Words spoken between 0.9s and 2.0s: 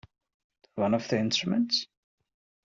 of the instruments?